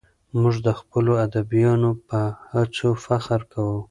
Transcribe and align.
موږ 0.39 0.55
د 0.65 0.69
خپلو 0.79 1.11
ادیبانو 1.25 1.91
په 2.07 2.19
هڅو 2.51 2.89
فخر 3.05 3.39
کوو. 3.51 3.79